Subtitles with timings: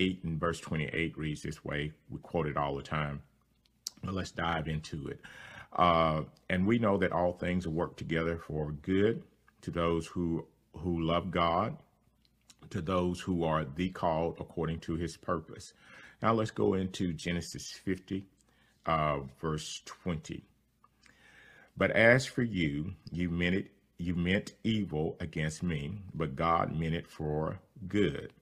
[0.00, 1.92] 8 and verse 28 reads this way.
[2.08, 3.22] We quote it all the time.
[4.02, 5.20] But let's dive into it.
[5.74, 9.22] Uh, and we know that all things work together for good
[9.62, 10.46] to those who
[10.76, 11.76] who love God,
[12.70, 15.74] to those who are the called according to his purpose.
[16.22, 18.24] Now let's go into Genesis 50,
[18.86, 20.44] uh, verse 20.
[21.76, 26.94] But as for you, you meant it, you meant evil against me, but God meant
[26.94, 28.32] it for good,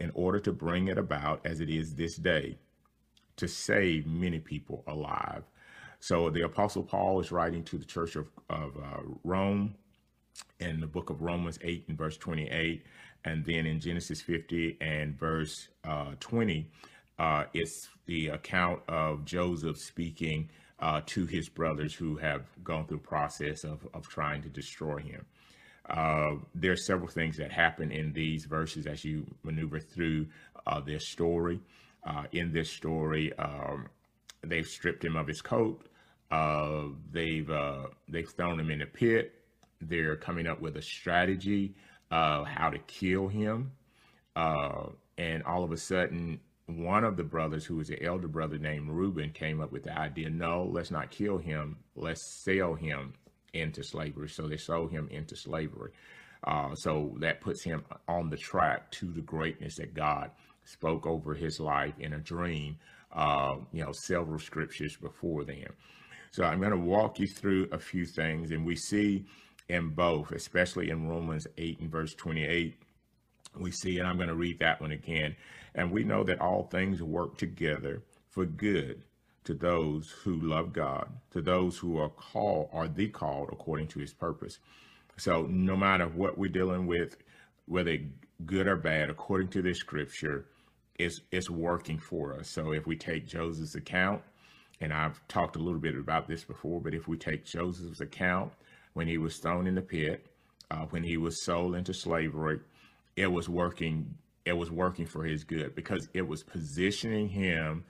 [0.00, 2.58] in order to bring it about as it is this day,
[3.36, 5.44] to save many people alive.
[6.00, 9.74] So the Apostle Paul is writing to the church of, of uh, Rome
[10.58, 12.84] in the book of Romans 8 and verse 28.
[13.24, 16.70] And then in Genesis 50 and verse uh, 20,
[17.18, 22.96] uh, it's the account of Joseph speaking uh, to his brothers who have gone through
[22.96, 25.26] the process of, of trying to destroy him.
[25.90, 30.26] Uh, there are several things that happen in these verses as you maneuver through
[30.66, 31.60] uh, story.
[32.04, 33.86] Uh, in this story, um,
[34.42, 35.86] they've stripped him of his coat.
[36.30, 39.34] Uh, they've uh, they've thrown him in a pit.
[39.80, 41.74] They're coming up with a strategy
[42.10, 43.72] uh, how to kill him.
[44.36, 48.88] and all of a sudden, one of the brothers, who was the elder brother named
[48.88, 53.14] Reuben, came up with the idea no, let's not kill him, let's sell him
[53.52, 54.28] into slavery.
[54.28, 55.92] So they sold him into slavery.
[56.44, 60.30] Uh, so that puts him on the track to the greatness that God
[60.64, 62.78] spoke over his life in a dream,
[63.12, 65.66] uh, you know, several scriptures before then.
[66.32, 69.26] So I'm going to walk you through a few things, and we see
[69.68, 72.76] in both, especially in Romans 8 and verse 28,
[73.58, 75.34] we see, and I'm going to read that one again.
[75.74, 79.02] And we know that all things work together for good
[79.44, 83.98] to those who love God, to those who are called, are the called according to
[83.98, 84.58] his purpose.
[85.16, 87.16] So no matter what we're dealing with,
[87.66, 87.98] whether
[88.44, 90.46] good or bad, according to this scripture,
[90.98, 92.48] it's, it's working for us.
[92.48, 94.22] So if we take Joseph's account,
[94.80, 98.52] and I've talked a little bit about this before, but if we take Joseph's account
[98.94, 100.26] when he was thrown in the pit,
[100.70, 102.60] uh, when he was sold into slavery,
[103.16, 104.14] it was working
[104.46, 107.84] it was working for his good because it was positioning him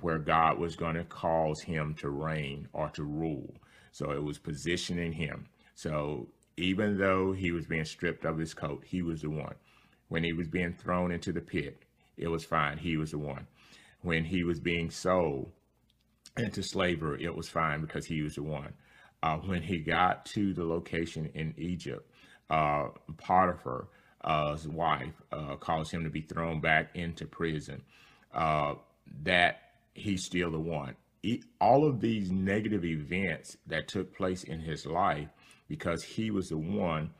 [0.00, 3.54] where God was going to cause him to reign or to rule.
[3.92, 5.46] So it was positioning him.
[5.74, 9.54] So even though he was being stripped of his coat, he was the one.
[10.08, 11.82] When he was being thrown into the pit,
[12.16, 12.78] it was fine.
[12.78, 13.46] He was the one.
[14.02, 15.52] When he was being sold
[16.36, 18.72] into slavery, it was fine because he was the one.
[19.22, 22.10] Uh, when he got to the location in Egypt,
[22.50, 22.88] uh,
[23.18, 23.88] Potiphar,
[24.24, 27.82] uh, wife, uh, caused him to be thrown back into prison.
[28.34, 28.74] Uh,
[29.22, 30.96] that he's still the one.
[31.22, 35.28] He, all of these negative events that took place in his life,
[35.68, 37.10] because he was the one,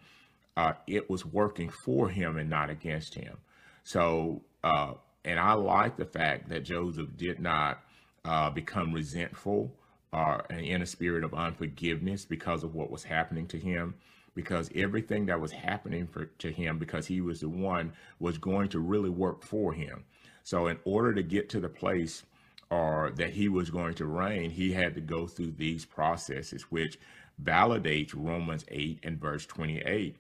[0.57, 3.39] uh, it was working for him and not against him.
[3.85, 4.95] So, uh,
[5.25, 7.81] and I like the fact that Joseph did not
[8.25, 9.73] uh, become resentful
[10.13, 13.95] or in a spirit of unforgiveness because of what was happening to him
[14.35, 18.69] because everything that was happening for, to him because he was the one was going
[18.69, 20.05] to really work for him.
[20.43, 22.25] So in order to get to the place
[22.73, 26.99] or that he was going to reign, he had to go through these processes, which
[27.45, 30.17] validates Romans 8 and verse 28.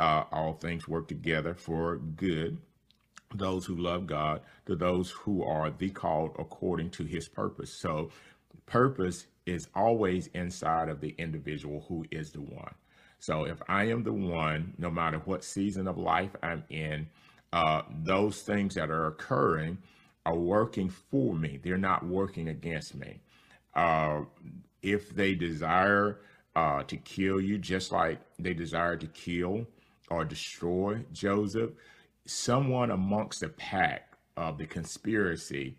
[0.00, 2.58] Uh, all things work together for good,
[3.32, 7.72] those who love God, to those who are the called according to his purpose.
[7.72, 8.10] So
[8.66, 12.74] purpose is always inside of the individual who is the one.
[13.20, 17.06] So if I am the one, no matter what season of life I'm in,
[17.52, 19.78] uh, those things that are occurring
[20.24, 21.58] are working for me.
[21.62, 23.20] They're not working against me.
[23.74, 24.22] Uh,
[24.82, 26.20] if they desire
[26.54, 29.66] uh, to kill you, just like they desire to kill
[30.10, 31.70] or destroy Joseph,
[32.26, 35.76] someone amongst the pack of the conspiracy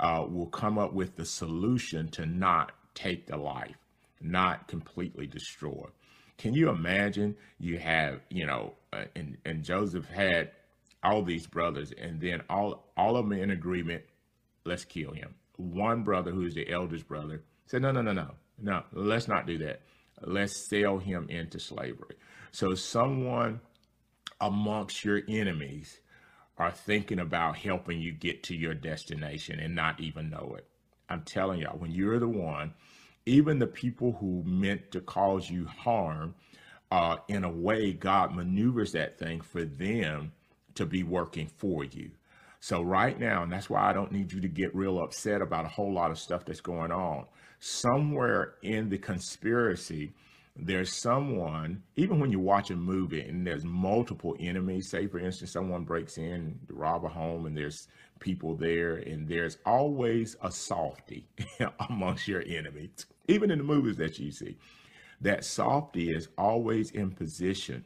[0.00, 3.76] uh, will come up with the solution to not take the life,
[4.20, 5.86] not completely destroy.
[6.36, 10.50] Can you imagine you have, you know, uh, and, and Joseph had
[11.04, 14.02] all these brothers and then all, all of them in agreement,
[14.64, 15.34] let's kill him.
[15.56, 18.30] One brother who's the eldest brother said, no, no, no, no,
[18.60, 19.82] no, let's not do that.
[20.22, 22.16] Let's sell him into slavery.
[22.52, 23.60] So someone
[24.40, 26.00] amongst your enemies
[26.56, 30.66] are thinking about helping you get to your destination and not even know it.
[31.08, 32.74] I'm telling y'all, when you're the one
[33.26, 36.34] even the people who meant to cause you harm,
[36.90, 40.32] uh, in a way, God maneuvers that thing for them
[40.74, 42.10] to be working for you.
[42.60, 45.66] So right now, and that's why I don't need you to get real upset about
[45.66, 47.26] a whole lot of stuff that's going on.
[47.60, 50.14] Somewhere in the conspiracy,
[50.56, 55.52] there's someone, even when you watch a movie and there's multiple enemies, say for instance,
[55.52, 57.88] someone breaks in to rob a home and there's
[58.20, 61.26] people there, and there's always a softy
[61.90, 64.56] amongst your enemies, even in the movies that you see.
[65.20, 67.84] That softy is always in position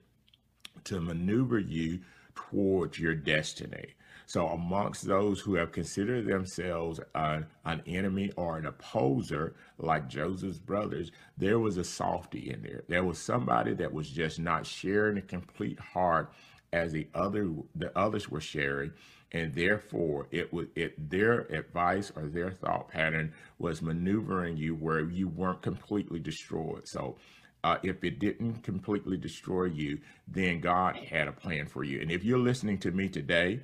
[0.84, 2.00] to maneuver you
[2.38, 3.94] towards your destiny.
[4.26, 10.58] So, amongst those who have considered themselves an, an enemy or an opposer, like Joseph's
[10.58, 12.84] brothers, there was a softy in there.
[12.88, 16.32] There was somebody that was just not sharing a complete heart
[16.72, 18.92] as the other the others were sharing
[19.32, 25.00] and therefore it was it their advice or their thought pattern was maneuvering you where
[25.00, 27.16] you weren't completely destroyed so
[27.64, 32.10] uh, if it didn't completely destroy you then god had a plan for you and
[32.10, 33.60] if you're listening to me today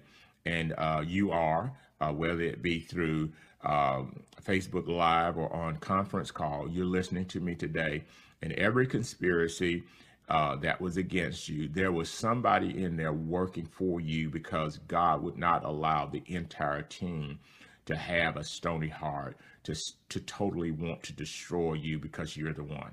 [0.47, 3.31] and uh, you are, uh, whether it be through
[3.63, 8.05] um, Facebook Live or on conference call, you're listening to me today,
[8.43, 9.85] and every conspiracy
[10.29, 15.23] uh, that was against you, there was somebody in there working for you because God
[15.23, 17.39] would not allow the entire team
[17.87, 19.75] to have a stony heart, to,
[20.09, 22.91] to totally want to destroy you because you're the one.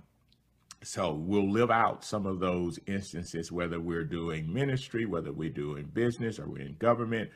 [0.84, 5.86] So we'll live out some of those instances, whether we're doing ministry, whether we're doing
[5.94, 7.30] business or we're in government,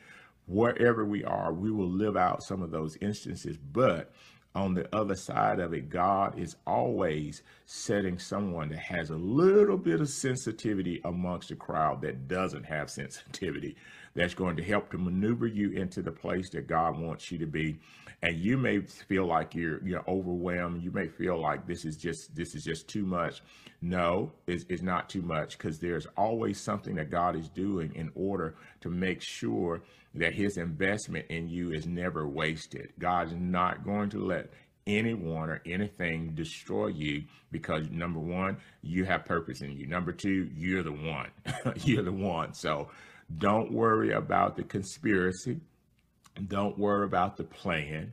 [0.46, 3.56] wherever we are, we will live out some of those instances.
[3.56, 4.12] But
[4.56, 9.76] on the other side of it, God is always setting someone that has a little
[9.76, 13.76] bit of sensitivity amongst the crowd that doesn't have sensitivity.
[14.16, 17.46] That's going to help to maneuver you into the place that God wants you to
[17.46, 17.78] be.
[18.22, 20.82] And you may feel like you're you're overwhelmed.
[20.82, 23.42] You may feel like this is just this is just too much.
[23.82, 28.10] No, it's, it's not too much because there's always something that God is doing in
[28.14, 29.82] order to make sure
[30.14, 32.92] that his investment in you is never wasted.
[32.98, 34.50] God's not going to let
[34.86, 39.86] anyone or anything destroy you because number one, you have purpose in you.
[39.86, 41.30] Number two, you're the one.
[41.84, 42.54] you're the one.
[42.54, 42.88] So
[43.38, 45.60] don't worry about the conspiracy.
[46.48, 48.12] Don't worry about the plan.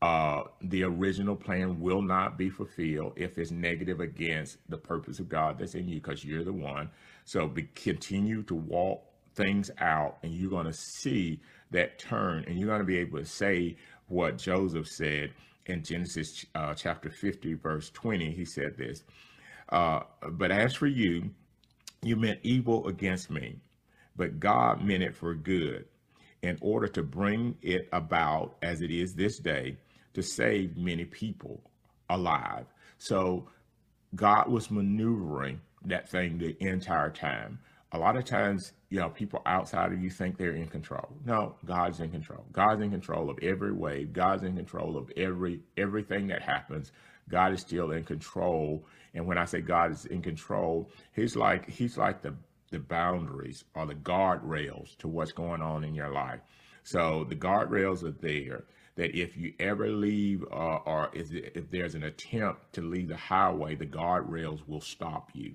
[0.00, 5.28] Uh, the original plan will not be fulfilled if it's negative against the purpose of
[5.28, 6.90] God that's in you because you're the one.
[7.24, 9.04] So be, continue to walk
[9.34, 13.18] things out and you're going to see that turn and you're going to be able
[13.18, 13.76] to say
[14.08, 15.32] what Joseph said
[15.66, 18.32] in Genesis uh, chapter 50, verse 20.
[18.32, 19.04] He said this,
[19.68, 20.00] uh,
[20.32, 21.30] but as for you,
[22.02, 23.60] you meant evil against me,
[24.16, 25.86] but God meant it for good
[26.42, 29.76] in order to bring it about as it is this day
[30.14, 31.60] to save many people
[32.10, 32.66] alive.
[32.98, 33.48] So
[34.14, 37.58] God was maneuvering that thing the entire time
[37.92, 41.08] a lot of times, you know, people outside of you think they're in control.
[41.26, 42.44] No, God's in control.
[42.50, 44.12] God's in control of every wave.
[44.12, 46.92] God's in control of every everything that happens.
[47.28, 48.84] God is still in control.
[49.14, 52.34] And when I say God is in control, he's like he's like the
[52.72, 56.40] the boundaries or the guardrails to what's going on in your life.
[56.82, 58.64] So the guardrails are there
[58.96, 63.74] that if you ever leave uh, or if, there's an attempt to leave the highway,
[63.74, 65.54] the guardrails will stop you.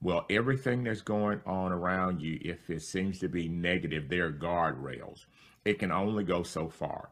[0.00, 4.32] Well, everything that's going on around you, if it seems to be negative, there are
[4.32, 5.26] guardrails.
[5.64, 7.10] It can only go so far.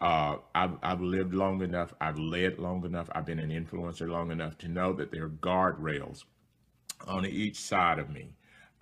[0.00, 4.32] Uh, I've, I've lived long enough, I've led long enough, I've been an influencer long
[4.32, 6.24] enough to know that there are guardrails
[7.06, 8.30] on each side of me.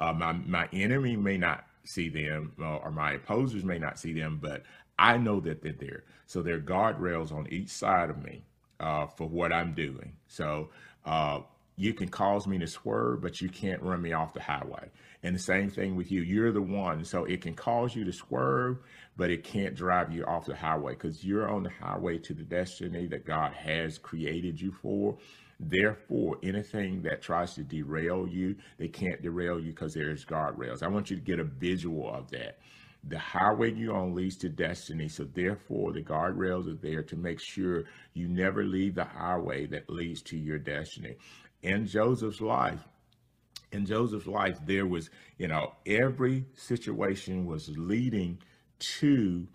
[0.02, 4.12] Uh, my, my enemy may not see them, uh, or my opposers may not see
[4.12, 4.64] them, but
[4.98, 6.04] I know that they're there.
[6.26, 8.42] So there are guardrails on each side of me
[8.80, 10.12] uh, for what I'm doing.
[10.26, 10.70] So
[11.04, 11.40] uh,
[11.76, 14.90] you can cause me to swerve, but you can't run me off the highway.
[15.22, 16.22] And the same thing with you.
[16.22, 17.04] You're the one.
[17.04, 18.78] So it can cause you to swerve,
[19.16, 22.42] but it can't drive you off the highway because you're on the highway to the
[22.42, 25.16] destiny that God has created you for.
[25.62, 30.82] Therefore, anything that tries to derail you, they can't derail you because there's guardrails.
[30.82, 32.58] I want you to get a visual of that.
[33.04, 35.08] The highway you're on leads to destiny.
[35.08, 39.90] So therefore, the guardrails are there to make sure you never leave the highway that
[39.90, 41.16] leads to your destiny
[41.62, 42.80] in Joseph's life,
[43.70, 48.38] in Joseph's life, there was, you know, every situation was leading
[48.78, 49.46] to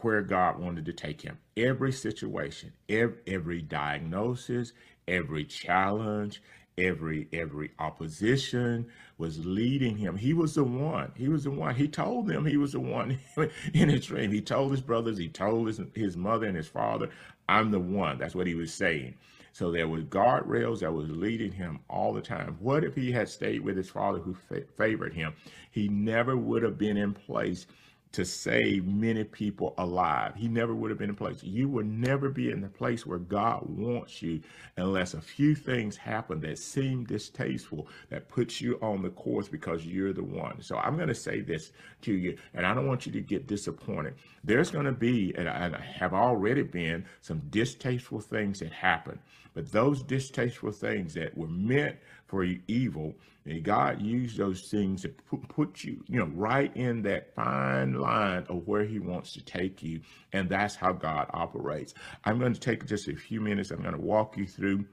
[0.00, 1.38] where God wanted to take him.
[1.56, 4.72] Every situation, every, every diagnosis,
[5.10, 6.42] every challenge,
[6.78, 8.88] every every opposition
[9.18, 10.16] was leading him.
[10.18, 11.12] He was the one.
[11.16, 11.76] He was the one.
[11.76, 13.18] He told them he was the one
[13.74, 14.32] in his dream.
[14.32, 17.10] He told his brothers, he told his, his mother and his father,
[17.48, 18.18] I'm the one.
[18.18, 19.16] That's what he was saying.
[19.52, 22.56] So there was guardrails that was leading him all the time.
[22.60, 25.34] What if he had stayed with his father who fa- favored him?
[25.72, 27.66] He never would have been in place
[28.12, 30.34] to save many people alive.
[30.34, 31.42] He never would have been in place.
[31.44, 34.40] You will never be in the place where God wants you
[34.76, 39.86] unless a few things happen that seem distasteful, that puts you on the course because
[39.86, 40.60] you're the one.
[40.60, 41.70] So I'm going to say this
[42.02, 44.14] to you, and I don't want you to get disappointed.
[44.42, 49.20] There's going to be, and I have already been, some distasteful things that happen.
[49.54, 53.14] But those distasteful things that were meant for evil,
[53.46, 58.44] and God used those things to put you, you know, right in that fine line
[58.48, 60.00] of where He wants to take you.
[60.32, 61.94] And that's how God operates.
[62.24, 63.70] I'm going to take just a few minutes.
[63.70, 64.84] I'm going to walk you through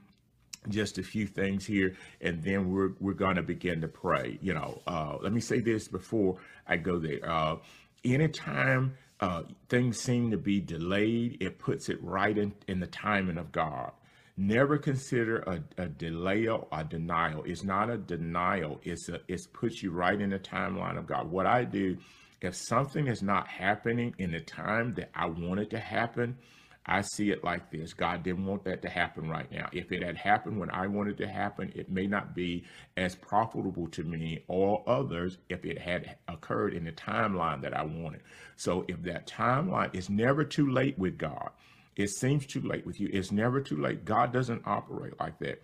[0.69, 4.53] just a few things here and then we're we're going to begin to pray you
[4.53, 6.35] know uh, let me say this before
[6.67, 7.55] i go there uh,
[8.03, 13.37] anytime uh, things seem to be delayed it puts it right in in the timing
[13.37, 13.91] of god
[14.39, 17.43] Never consider a, a delay or a denial.
[17.43, 18.79] It's not a denial.
[18.83, 21.31] It's a it's puts you right in the timeline of God.
[21.31, 21.97] What I do,
[22.41, 26.37] if something is not happening in the time that I want it to happen,
[26.85, 27.93] I see it like this.
[27.93, 29.69] God didn't want that to happen right now.
[29.73, 32.63] If it had happened when I wanted to happen, it may not be
[32.95, 37.83] as profitable to me or others if it had occurred in the timeline that I
[37.83, 38.21] wanted.
[38.55, 41.49] So if that timeline is never too late with God,
[41.97, 43.09] it seems too late with you.
[43.11, 44.05] It's never too late.
[44.05, 45.61] God doesn't operate like that.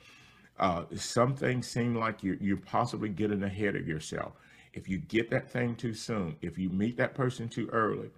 [0.59, 4.33] Uh, some things seem like you're, you're possibly getting ahead of yourself.
[4.73, 8.09] If you get that thing too soon, if you meet that person too early,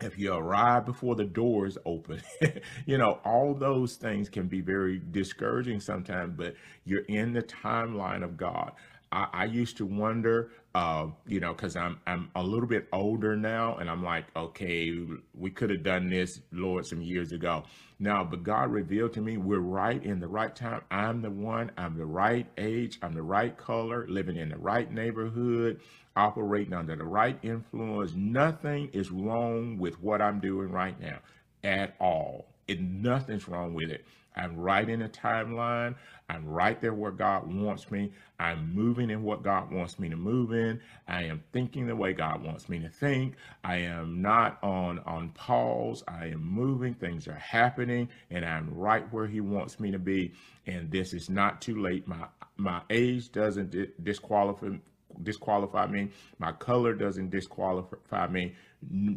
[0.00, 2.20] if you arrive before the doors open,
[2.86, 8.22] you know, all those things can be very discouraging sometimes, but you're in the timeline
[8.22, 8.72] of God.
[9.10, 13.34] I, I used to wonder, uh, you know, because I'm I'm a little bit older
[13.34, 14.96] now, and I'm like, okay,
[15.34, 17.64] we could have done this, Lord, some years ago.
[17.98, 20.82] Now, but God revealed to me we're right in the right time.
[20.88, 21.72] I'm the one.
[21.76, 23.00] I'm the right age.
[23.02, 24.06] I'm the right color.
[24.08, 25.80] Living in the right neighborhood.
[26.14, 28.12] Operating under the right influence.
[28.14, 31.18] Nothing is wrong with what I'm doing right now,
[31.64, 32.46] at all.
[32.68, 34.04] It, nothing's wrong with it.
[34.36, 35.96] I'm right in a timeline.
[36.28, 38.12] I'm right there where God wants me.
[38.38, 40.80] I'm moving in what God wants me to move in.
[41.08, 43.34] I am thinking the way God wants me to think.
[43.64, 46.04] I am not on on pause.
[46.06, 46.94] I am moving.
[46.94, 50.32] Things are happening, and I'm right where He wants me to be.
[50.66, 52.06] And this is not too late.
[52.06, 54.76] My my age doesn't disqualify
[55.22, 56.10] disqualify me.
[56.38, 58.54] My color doesn't disqualify me.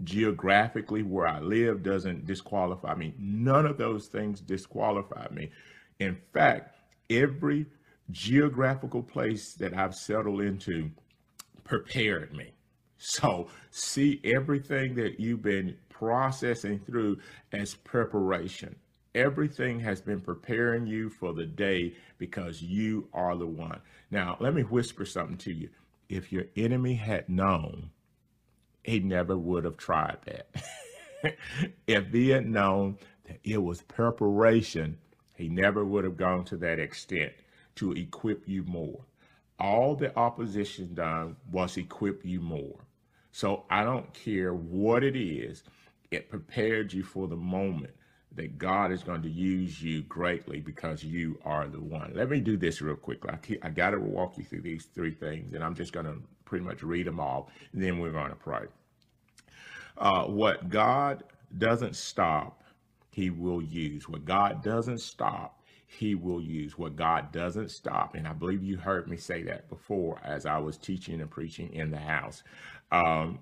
[0.03, 3.13] Geographically, where I live doesn't disqualify me.
[3.19, 5.51] None of those things disqualify me.
[5.99, 6.75] In fact,
[7.09, 7.67] every
[8.09, 10.89] geographical place that I've settled into
[11.63, 12.53] prepared me.
[12.97, 17.17] So see everything that you've been processing through
[17.51, 18.75] as preparation.
[19.13, 23.81] Everything has been preparing you for the day because you are the one.
[24.09, 25.69] Now, let me whisper something to you
[26.11, 27.89] if your enemy had known,
[28.83, 31.37] he never would have tried that.
[31.87, 34.97] if he had known that it was preparation,
[35.35, 37.31] he never would have gone to that extent
[37.75, 38.99] to equip you more.
[39.57, 42.79] All the opposition done was equip you more.
[43.31, 45.63] So I don't care what it is,
[46.09, 47.93] it prepared you for the moment
[48.35, 52.13] that God is going to use you greatly because you are the one.
[52.15, 53.31] Let me do this real quickly.
[53.31, 56.15] I, I got to walk you through these three things, and I'm just going to
[56.45, 58.65] pretty much read them all, and then we're going to pray.
[59.97, 61.23] Uh, what God
[61.57, 62.63] doesn't stop,
[63.09, 64.07] He will use.
[64.07, 66.77] What God doesn't stop, He will use.
[66.77, 70.57] What God doesn't stop, and I believe you heard me say that before as I
[70.57, 72.43] was teaching and preaching in the house.
[72.91, 73.39] Um,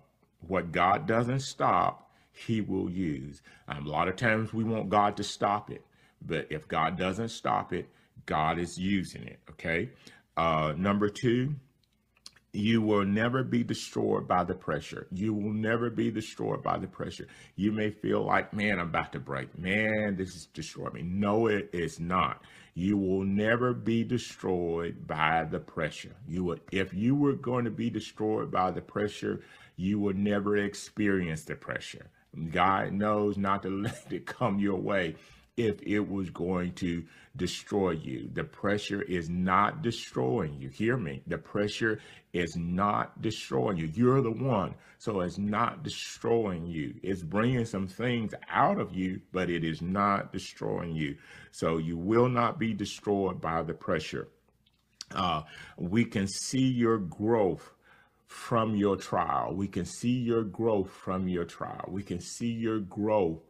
[0.47, 3.41] what God doesn't stop, he will use.
[3.67, 5.83] Um, a lot of times we want God to stop it,
[6.21, 7.87] but if God doesn't stop it,
[8.25, 9.39] God is using it.
[9.49, 9.89] Okay.
[10.37, 11.55] Uh, number two,
[12.53, 15.07] you will never be destroyed by the pressure.
[15.11, 17.27] You will never be destroyed by the pressure.
[17.55, 19.57] You may feel like, man, I'm about to break.
[19.57, 21.01] Man, this is destroying me.
[21.03, 22.43] No, it is not.
[22.73, 26.15] You will never be destroyed by the pressure.
[26.27, 29.41] You would, if you were going to be destroyed by the pressure,
[29.75, 32.07] you would never experience the pressure.
[32.51, 35.15] God knows not to let it come your way
[35.57, 37.03] if it was going to
[37.35, 38.29] destroy you.
[38.33, 40.69] The pressure is not destroying you.
[40.69, 41.21] Hear me.
[41.27, 41.99] The pressure
[42.31, 43.91] is not destroying you.
[43.93, 44.75] You're the one.
[44.99, 46.95] So it's not destroying you.
[47.03, 51.17] It's bringing some things out of you, but it is not destroying you.
[51.51, 54.29] So you will not be destroyed by the pressure.
[55.13, 55.41] Uh,
[55.77, 57.69] we can see your growth
[58.29, 59.55] from your trial.
[59.55, 61.85] We can see your growth from your trial.
[61.87, 63.41] We can see your growth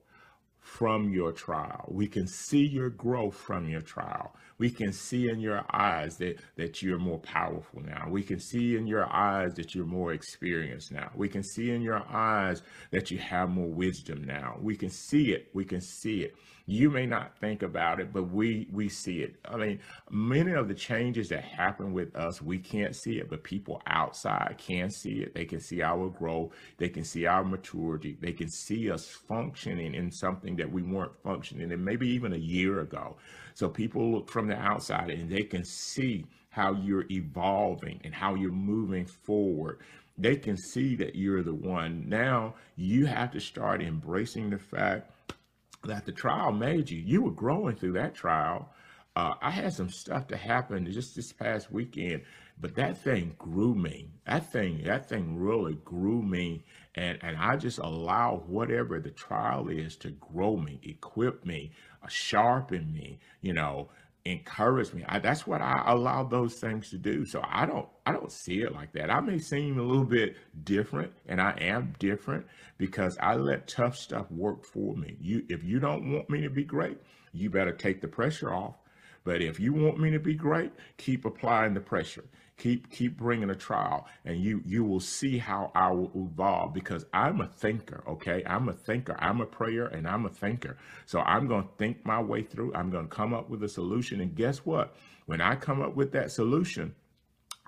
[0.62, 1.86] from your trial.
[1.89, 4.36] We can see your growth from your trial.
[4.57, 8.07] We can see in your eyes that, that you're more powerful now.
[8.09, 11.12] We can see in your eyes that you're more experienced now.
[11.13, 14.57] We can see in your eyes that you have more wisdom now.
[14.62, 15.50] We can see it.
[15.53, 16.36] We can see it.
[16.69, 19.38] You may not think about it, but we we see it.
[19.43, 19.79] I mean,
[20.11, 24.53] many of the changes that happen with us, we can't see it, but people outside
[24.59, 25.33] can see it.
[25.33, 26.51] They can see our growth.
[26.77, 28.19] They can see our maturity.
[28.21, 32.38] They can see us functioning in something that we weren't functioning in maybe even a
[32.38, 33.17] year ago.
[33.55, 38.35] So people look from the outside and they can see how you're evolving and how
[38.35, 39.79] you're moving forward.
[40.19, 42.07] They can see that you're the one.
[42.07, 45.09] Now you have to start embracing the fact
[45.86, 47.00] that the trial made you.
[47.00, 48.69] You were growing through that trial.
[49.15, 52.24] Uh, I had some stuff to happen just this past weekend,
[52.62, 54.12] but that thing grew me.
[54.25, 56.63] That thing, that thing really grew me,
[56.95, 61.71] and and I just allow whatever the trial is to grow me, equip me,
[62.03, 63.19] uh, sharpen me.
[63.41, 63.89] You know,
[64.31, 65.03] encourage me.
[65.07, 67.25] I, that's what I allow those things to do.
[67.25, 69.09] So I don't I don't see it like that.
[69.09, 72.45] I may seem a little bit different, and I am different
[72.77, 75.17] because I let tough stuff work for me.
[75.19, 76.98] You if you don't want me to be great,
[77.33, 78.75] you better take the pressure off.
[79.24, 82.24] But if you want me to be great, keep applying the pressure
[82.60, 87.06] keep keep bringing a trial and you you will see how i will evolve because
[87.13, 88.44] i'm a thinker okay?
[88.46, 89.16] I'm a thinker.
[89.20, 90.78] I'm a prayer and i'm a thinker.
[91.06, 92.74] So i'm going to think my way through.
[92.74, 94.96] I'm going to come up with a solution and guess what?
[95.25, 96.96] When i come up with that solution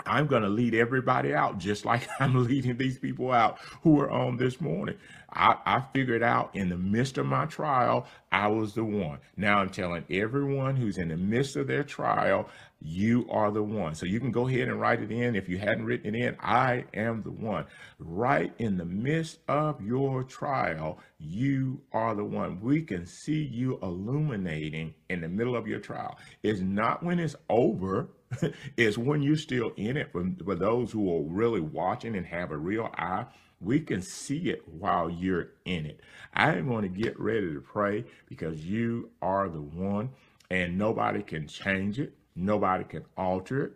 [0.06, 4.12] I'm going to lead everybody out just like I'm leading these people out who are
[4.12, 4.98] on this morning.
[5.34, 9.20] I, I figured out in the midst of my trial, I was the one.
[9.38, 12.50] Now I'm telling everyone who's in the midst of their trial,
[12.82, 13.96] you are the one.
[13.96, 15.36] So you can go ahead and write it in.
[15.36, 17.66] If you hadn't written it in, I am the one.
[18.00, 22.60] Right in the midst of your trial, you are the one.
[22.60, 26.18] We can see you illuminating in the middle of your trial.
[26.44, 28.10] It's not when it's over.
[28.78, 30.12] it's when you're still in it.
[30.12, 33.26] For, for those who are really watching and have a real eye,
[33.60, 36.00] we can see it while you're in it.
[36.34, 40.10] I am going to get ready to pray because you are the one
[40.50, 42.14] and nobody can change it.
[42.36, 43.74] Nobody can alter it.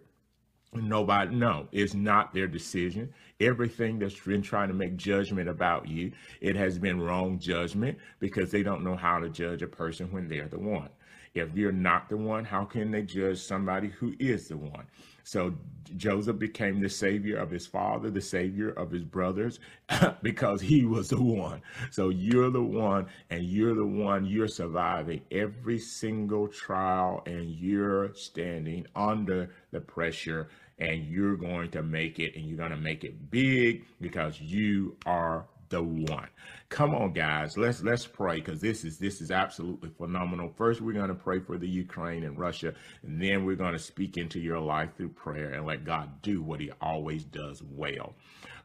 [0.74, 3.14] Nobody, no, it's not their decision.
[3.40, 8.52] Everything that's been trying to make judgment about you, it has been wrong judgment because
[8.52, 10.90] they don't know how to judge a person when they're the one.
[11.36, 14.88] If you're not the one, how can they judge somebody who is the one?
[15.26, 15.54] So
[15.98, 19.60] Joseph became the savior of his father, the savior of his brothers,
[20.22, 21.62] because he was the one.
[21.92, 28.14] So you're the one, and you're the one, you're surviving every single trial, and you're
[28.14, 30.48] standing under the pressure,
[30.80, 34.96] and you're going to make it, and you're going to make it big because you
[35.06, 36.28] are the one.
[36.70, 40.52] Come on, guys, let's let's pray because this is this is absolutely phenomenal.
[40.56, 42.74] First, we're going to pray for the Ukraine and Russia,
[43.04, 46.42] and then we're going to speak into your life through prayer and let God do
[46.42, 48.16] what He always does well.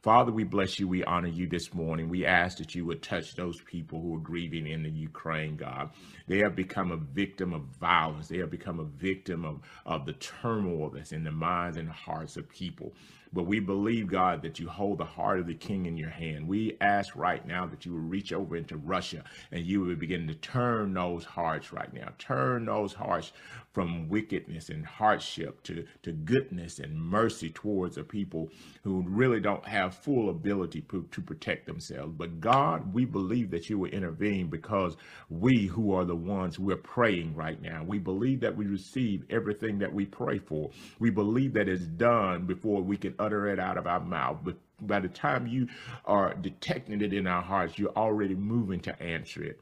[0.03, 0.89] Father, we bless you.
[0.89, 2.09] We honor you this morning.
[2.09, 5.91] We ask that you would touch those people who are grieving in the Ukraine, God.
[6.27, 8.29] They have become a victim of violence.
[8.29, 12.39] They have become a victim of, of the turmoil that's in the minds and hearts
[12.39, 12.95] of people.
[13.33, 16.49] But we believe, God, that you hold the heart of the king in your hand.
[16.49, 20.27] We ask right now that you will reach over into Russia and you will begin
[20.29, 22.09] to turn those hearts right now.
[22.19, 23.33] Turn those hearts
[23.73, 28.51] from wickedness and hardship to, to goodness and mercy towards a people
[28.83, 32.13] who really don't have full ability to, to protect themselves.
[32.17, 34.97] But God, we believe that you will intervene because
[35.29, 39.79] we who are the ones we're praying right now, we believe that we receive everything
[39.79, 40.71] that we pray for.
[40.99, 44.39] We believe that it's done before we can utter it out of our mouth.
[44.43, 45.69] But by the time you
[46.07, 49.61] are detecting it in our hearts, you're already moving to answer it.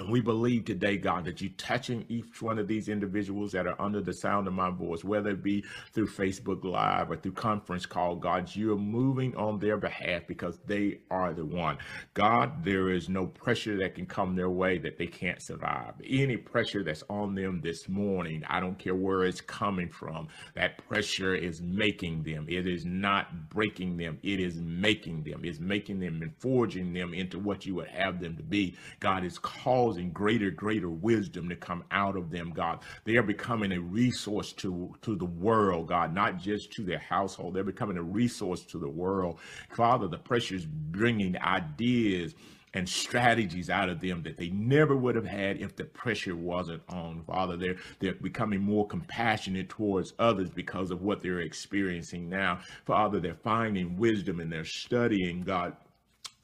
[0.00, 3.78] And we believe today, God, that you're touching each one of these individuals that are
[3.78, 7.84] under the sound of my voice, whether it be through Facebook Live or through conference
[7.84, 11.76] call, God, you're moving on their behalf because they are the one.
[12.14, 15.92] God, there is no pressure that can come their way that they can't survive.
[16.02, 20.78] Any pressure that's on them this morning, I don't care where it's coming from, that
[20.88, 22.46] pressure is making them.
[22.48, 25.42] It is not breaking them, it is making them.
[25.44, 28.76] It's making them and forging them into what you would have them to be.
[28.98, 32.78] God is calling causing greater, greater wisdom to come out of them, God.
[33.04, 37.54] They are becoming a resource to, to the world, God, not just to their household.
[37.54, 39.40] They're becoming a resource to the world.
[39.74, 42.34] Father, the pressure is bringing ideas
[42.72, 46.80] and strategies out of them that they never would have had if the pressure wasn't
[46.88, 47.24] on.
[47.26, 52.60] Father, they're they're becoming more compassionate towards others because of what they're experiencing now.
[52.86, 55.74] Father, they're finding wisdom and they're studying God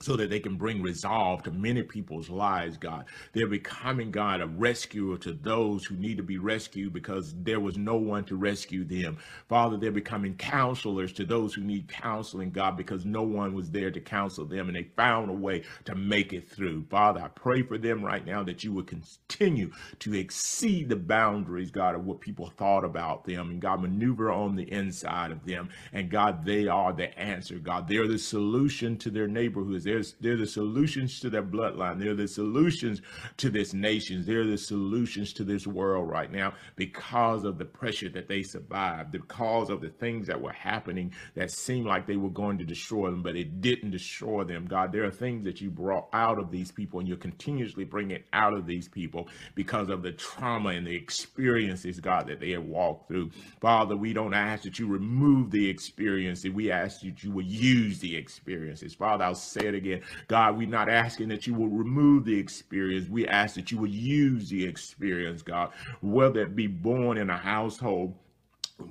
[0.01, 3.07] so that they can bring resolve to many people's lives, God.
[3.33, 7.79] They're becoming, God, a rescuer to those who need to be rescued because there was
[7.79, 9.17] no one to rescue them.
[9.49, 13.91] Father, they're becoming counselors to those who need counseling, God, because no one was there
[13.91, 16.85] to counsel them and they found a way to make it through.
[16.91, 21.71] Father, I pray for them right now that you would continue to exceed the boundaries,
[21.71, 25.71] God, of what people thought about them and God, maneuver on the inside of them.
[25.93, 27.89] And God, they are the answer, God.
[27.89, 31.99] They're the solution to their neighborhoods there's they're the solutions to their bloodline.
[31.99, 33.03] They're the solutions
[33.37, 34.25] to this nation.
[34.27, 39.13] They're the solutions to this world right now because of the pressure that they survived,
[39.13, 43.11] because of the things that were happening that seemed like they were going to destroy
[43.11, 44.67] them, but it didn't destroy them.
[44.67, 48.23] God, there are things that you brought out of these people, and you're continuously bringing
[48.33, 52.65] out of these people because of the trauma and the experiences, God, that they have
[52.65, 53.31] walked through.
[53.61, 57.99] Father, we don't ask that you remove the experience, we ask that you will use
[58.01, 58.95] the experiences.
[58.95, 60.03] Father, I'll say it again.
[60.29, 63.09] God, we're not asking that you will remove the experience.
[63.09, 67.37] We ask that you will use the experience, God, whether it be born in a
[67.37, 68.15] household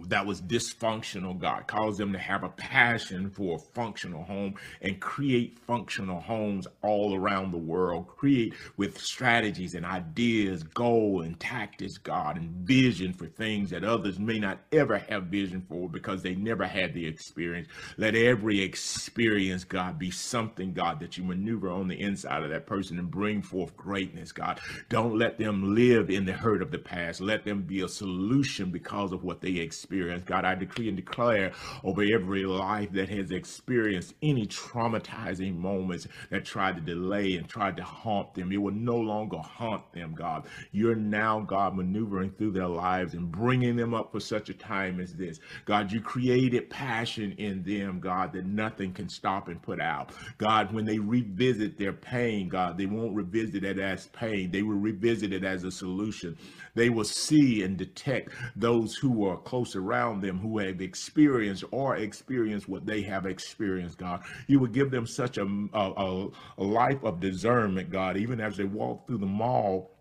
[0.08, 1.68] that was dysfunctional, God.
[1.68, 7.16] Cause them to have a passion for a functional home and create functional homes all
[7.16, 8.08] around the world.
[8.08, 14.20] Create with strategies and ideas, goal and tactics, God, and vision for things that others
[14.20, 17.68] may not ever have vision for because they never had the experience.
[17.98, 22.66] Let every experience, God, be something, God, that you maneuver on the inside of that
[22.66, 24.60] person and bring forth greatness, God.
[24.90, 27.22] Don't let them live in the hurt of the past.
[27.22, 30.26] Let them be a solution because of what they experienced.
[30.26, 31.52] God, I decree and declare
[31.84, 37.76] over every life that has experienced any traumatizing moments that tried to delay and tried
[37.78, 38.52] to haunt them.
[38.52, 40.46] It will no longer haunt them, God.
[40.72, 45.00] You're now, God, maneuvering through their lives and bringing them up for such a time
[45.00, 45.40] as this.
[45.66, 50.12] God, you created passion in them, God, that nothing can stop and put out.
[50.38, 54.52] God, when they revisit their pain, God, they won't revisit it as pain.
[54.52, 56.38] They will revisit it as a solution.
[56.76, 61.96] They will see and detect those who are close around them who have experienced or
[61.96, 64.24] experienced what they have experienced, God.
[64.48, 68.66] You would give them such a, a, a life of discernment, God, even as they
[68.66, 69.95] walk through the mall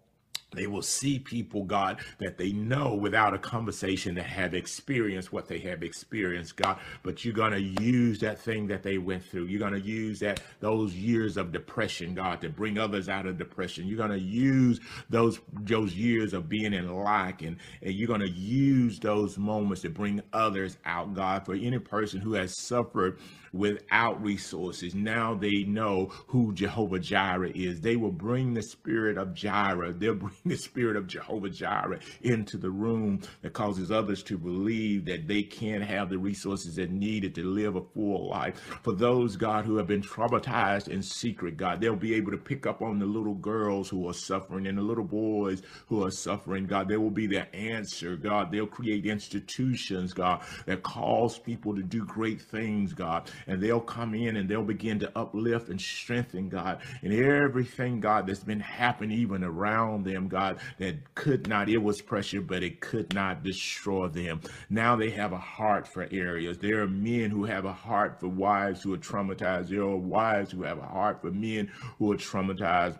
[0.56, 5.48] they will see people, God, that they know without a conversation that have experienced what
[5.48, 6.78] they have experienced, God.
[7.02, 9.46] But you're going to use that thing that they went through.
[9.46, 13.38] You're going to use that those years of depression, God, to bring others out of
[13.38, 13.86] depression.
[13.86, 18.20] You're going to use those those years of being in lack, and, and you're going
[18.20, 21.44] to use those moments to bring others out, God.
[21.44, 23.18] For any person who has suffered
[23.52, 27.80] without resources, now they know who Jehovah Jireh is.
[27.80, 29.92] They will bring the spirit of Jireh.
[29.92, 35.06] They'll bring the spirit of Jehovah Jireh into the room that causes others to believe
[35.06, 38.58] that they can have the resources that needed to live a full life.
[38.82, 42.66] For those, God, who have been traumatized in secret, God, they'll be able to pick
[42.66, 46.66] up on the little girls who are suffering and the little boys who are suffering,
[46.66, 46.88] God.
[46.88, 48.52] They will be their answer, God.
[48.52, 53.30] They'll create institutions, God, that cause people to do great things, God.
[53.46, 58.26] And they'll come in and they'll begin to uplift and strengthen, God, and everything, God,
[58.26, 62.80] that's been happening even around them, God, that could not, it was pressure, but it
[62.80, 64.40] could not destroy them.
[64.68, 66.58] Now they have a heart for areas.
[66.58, 69.68] There are men who have a heart for wives who are traumatized.
[69.68, 72.98] There are wives who have a heart for men who are traumatized.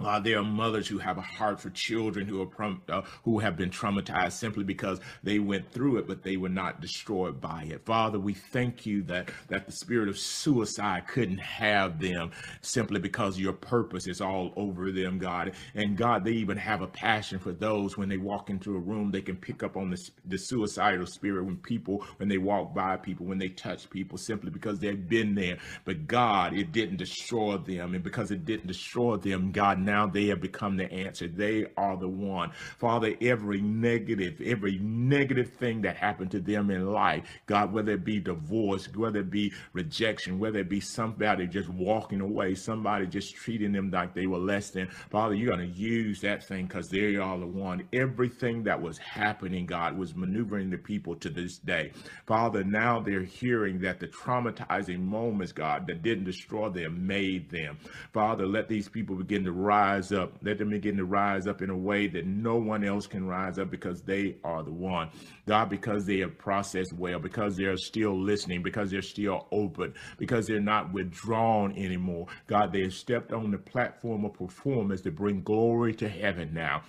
[0.00, 3.56] Uh, there are mothers who have a heart for children who are uh, who have
[3.56, 7.84] been traumatized simply because they went through it, but they were not destroyed by it.
[7.84, 12.30] Father, we thank you that that the spirit of suicide couldn't have them
[12.60, 15.52] simply because your purpose is all over them, God.
[15.74, 19.10] And God, they even have a passion for those when they walk into a room,
[19.10, 22.96] they can pick up on the, the suicidal spirit when people when they walk by
[22.96, 25.58] people, when they touch people, simply because they've been there.
[25.84, 30.26] But God, it didn't destroy them, and because it didn't destroy them, God now they
[30.26, 31.26] have become the answer.
[31.26, 32.52] They are the one.
[32.78, 38.04] Father, every negative, every negative thing that happened to them in life, God, whether it
[38.04, 43.34] be divorce, whether it be rejection, whether it be somebody just walking away, somebody just
[43.34, 46.90] treating them like they were less than, Father, you're going to use that thing because
[46.90, 47.82] they are the one.
[47.94, 51.92] Everything that was happening, God, was maneuvering the people to this day.
[52.26, 57.78] Father, now they're hearing that the traumatizing moments, God, that didn't destroy them, made them.
[58.12, 60.32] Father, let these people begin to rise rise up.
[60.42, 63.58] Let them begin to rise up in a way that no one else can rise
[63.58, 65.10] up because they are the one.
[65.46, 70.46] God, because they have processed well, because they're still listening, because they're still open, because
[70.46, 72.26] they're not withdrawn anymore.
[72.48, 76.82] God, they have stepped on the platform of performance to bring glory to heaven now.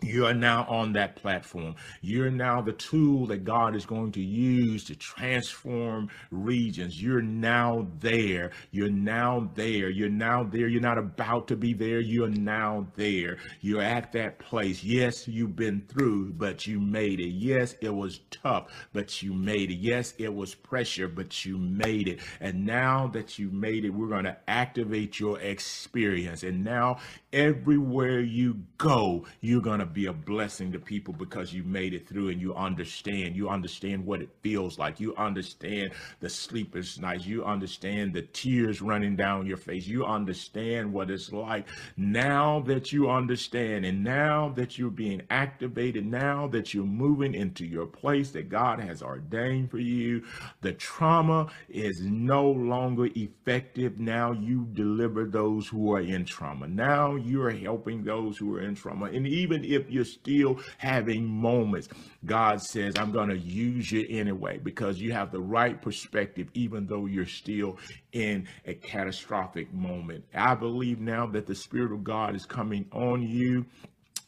[0.00, 1.76] You are now on that platform.
[2.02, 7.00] You're now the tool that God is going to use to transform regions.
[7.00, 8.50] You're now there.
[8.70, 9.88] You're now there.
[9.88, 10.68] You're now there.
[10.68, 12.00] You're not about to be there.
[12.00, 13.38] You're now there.
[13.60, 14.84] You're at that place.
[14.84, 17.30] Yes, you've been through, but you made it.
[17.30, 19.76] Yes, it was tough, but you made it.
[19.76, 22.20] Yes, it was pressure, but you made it.
[22.40, 26.42] And now that you made it, we're going to activate your experience.
[26.42, 26.98] And now
[27.32, 32.08] everywhere you go, you're going to be a blessing to people because you made it
[32.08, 33.36] through and you understand.
[33.36, 35.00] You understand what it feels like.
[35.00, 37.26] You understand the sleepless nights.
[37.26, 39.86] You understand the tears running down your face.
[39.86, 41.66] You understand what it's like.
[41.96, 47.64] Now that you understand and now that you're being activated, now that you're moving into
[47.64, 50.24] your place that God has ordained for you,
[50.60, 53.98] the trauma is no longer effective.
[53.98, 56.68] Now you deliver those who are in trauma.
[56.68, 59.06] Now you're helping those who are in trauma.
[59.06, 61.88] And even if you're still having moments.
[62.24, 66.86] God says, I'm going to use you anyway because you have the right perspective, even
[66.86, 67.78] though you're still
[68.12, 70.24] in a catastrophic moment.
[70.34, 73.66] I believe now that the Spirit of God is coming on you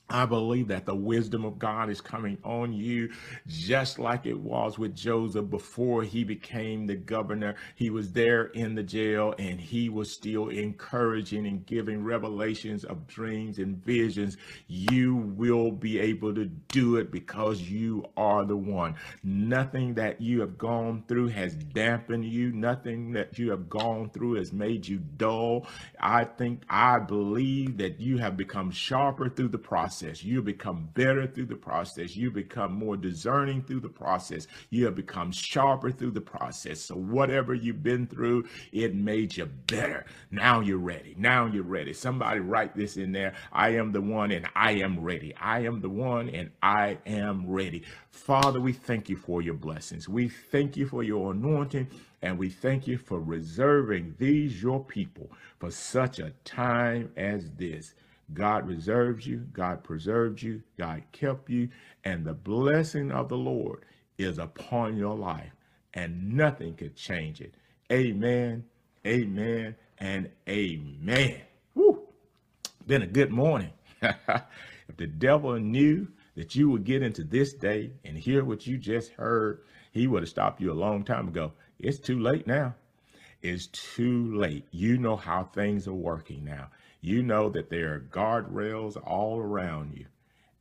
[0.08, 3.10] I believe that the wisdom of God is coming on you
[3.48, 7.56] just like it was with Joseph before he became the governor.
[7.74, 13.08] He was there in the jail and he was still encouraging and giving revelations of
[13.08, 14.36] dreams and visions.
[14.68, 18.94] You will be able to do it because you are the one.
[19.24, 22.52] Nothing that you have gone through has dampened you.
[22.52, 25.66] Nothing that you have gone through has made you dull.
[25.98, 30.22] I think, I believe that you have become sharper through the process process.
[30.22, 32.14] You become better through the process.
[32.14, 34.46] You become more discerning through the process.
[34.68, 36.82] You have become sharper through the process.
[36.82, 40.04] So whatever you've been through, it made you better.
[40.30, 41.14] Now you're ready.
[41.18, 41.94] Now you're ready.
[41.94, 43.32] Somebody write this in there.
[43.52, 45.34] I am the one and I am ready.
[45.36, 47.82] I am the one and I am ready.
[48.10, 50.10] Father, we thank you for your blessings.
[50.10, 51.88] We thank you for your anointing
[52.20, 57.94] and we thank you for reserving these your people for such a time as this.
[58.32, 61.68] God reserved you, God preserved you, God kept you,
[62.04, 63.84] and the blessing of the Lord
[64.18, 65.52] is upon your life,
[65.94, 67.54] and nothing could change it.
[67.90, 68.64] Amen,
[69.06, 71.40] amen, and amen.
[71.74, 72.02] Woo!
[72.86, 73.70] Been a good morning.
[74.02, 78.76] if the devil knew that you would get into this day and hear what you
[78.76, 79.60] just heard,
[79.92, 81.52] he would have stopped you a long time ago.
[81.78, 82.74] It's too late now.
[83.40, 84.66] It's too late.
[84.72, 86.68] You know how things are working now
[87.06, 90.06] you know that there are guardrails all around you.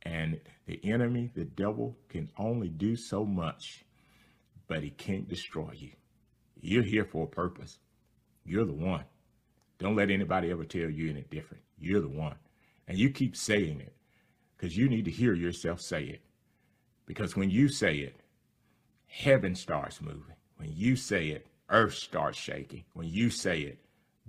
[0.02, 3.84] And the enemy, the devil, can only do so much,
[4.68, 5.90] but he can't destroy you.
[6.60, 7.80] You're here for a purpose.
[8.44, 9.02] You're the one.
[9.80, 11.64] Don't let anybody ever tell you any different.
[11.80, 12.36] You're the one.
[12.86, 13.96] And you keep saying it
[14.56, 16.20] because you need to hear yourself say it.
[17.06, 18.20] Because when you say it,
[19.08, 20.36] heaven starts moving.
[20.58, 22.84] When you say it, earth starts shaking.
[22.92, 23.80] When you say it,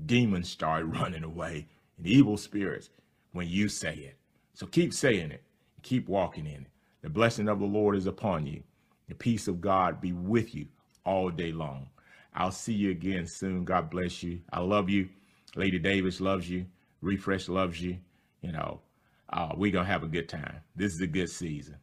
[0.04, 2.90] demons start running away and evil spirits
[3.34, 4.16] when you say it.
[4.54, 5.44] So keep saying it.
[5.84, 6.68] Keep walking in it.
[7.02, 8.64] The blessing of the Lord is upon you.
[9.08, 10.68] The peace of God be with you
[11.06, 11.88] all day long.
[12.34, 13.64] I'll see you again soon.
[13.64, 14.40] God bless you.
[14.52, 15.10] I love you.
[15.56, 16.66] Lady Davis loves you.
[17.02, 17.98] Refresh loves you.
[18.42, 18.82] You know,
[19.32, 20.58] uh, we're going to have a good time.
[20.76, 21.78] This is a good season.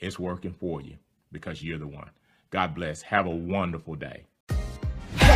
[0.00, 0.96] It's working for you
[1.32, 2.10] because you're the one.
[2.50, 3.02] God bless.
[3.02, 4.24] Have a wonderful day.